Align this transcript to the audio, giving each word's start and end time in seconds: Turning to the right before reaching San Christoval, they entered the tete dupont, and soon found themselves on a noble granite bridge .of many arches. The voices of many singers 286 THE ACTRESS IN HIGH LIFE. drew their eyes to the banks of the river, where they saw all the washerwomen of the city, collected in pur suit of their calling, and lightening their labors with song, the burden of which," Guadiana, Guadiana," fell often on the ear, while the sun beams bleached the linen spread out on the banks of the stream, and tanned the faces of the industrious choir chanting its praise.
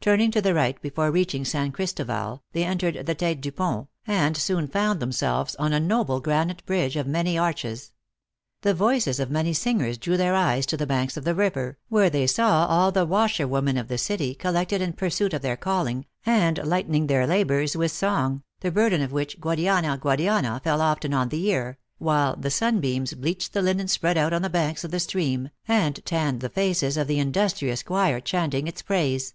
Turning 0.00 0.30
to 0.30 0.40
the 0.40 0.54
right 0.54 0.80
before 0.80 1.10
reaching 1.10 1.44
San 1.44 1.70
Christoval, 1.70 2.40
they 2.52 2.64
entered 2.64 3.04
the 3.04 3.14
tete 3.14 3.42
dupont, 3.42 3.88
and 4.06 4.38
soon 4.38 4.66
found 4.66 5.00
themselves 5.00 5.54
on 5.56 5.74
a 5.74 5.78
noble 5.80 6.18
granite 6.18 6.64
bridge 6.64 6.96
.of 6.96 7.06
many 7.06 7.36
arches. 7.36 7.92
The 8.62 8.72
voices 8.72 9.20
of 9.20 9.30
many 9.30 9.52
singers 9.52 9.98
286 9.98 10.00
THE 10.00 10.14
ACTRESS 10.14 10.30
IN 10.30 10.30
HIGH 10.30 10.30
LIFE. 10.30 10.32
drew 10.32 10.32
their 10.32 10.34
eyes 10.34 10.66
to 10.66 10.76
the 10.78 10.86
banks 10.86 11.16
of 11.18 11.24
the 11.24 11.34
river, 11.38 11.78
where 11.90 12.08
they 12.08 12.26
saw 12.26 12.64
all 12.68 12.90
the 12.90 13.04
washerwomen 13.04 13.76
of 13.76 13.88
the 13.88 13.98
city, 13.98 14.34
collected 14.34 14.80
in 14.80 14.94
pur 14.94 15.10
suit 15.10 15.34
of 15.34 15.42
their 15.42 15.58
calling, 15.58 16.06
and 16.24 16.56
lightening 16.66 17.06
their 17.06 17.26
labors 17.26 17.76
with 17.76 17.92
song, 17.92 18.42
the 18.60 18.70
burden 18.70 19.02
of 19.02 19.12
which," 19.12 19.38
Guadiana, 19.42 19.98
Guadiana," 20.00 20.62
fell 20.64 20.80
often 20.80 21.12
on 21.12 21.28
the 21.28 21.44
ear, 21.50 21.76
while 21.98 22.34
the 22.34 22.50
sun 22.50 22.80
beams 22.80 23.12
bleached 23.12 23.52
the 23.52 23.60
linen 23.60 23.88
spread 23.88 24.16
out 24.16 24.32
on 24.32 24.40
the 24.40 24.48
banks 24.48 24.84
of 24.84 24.90
the 24.90 25.00
stream, 25.00 25.50
and 25.66 26.02
tanned 26.06 26.40
the 26.40 26.48
faces 26.48 26.96
of 26.96 27.08
the 27.08 27.18
industrious 27.18 27.82
choir 27.82 28.20
chanting 28.20 28.66
its 28.66 28.80
praise. 28.80 29.34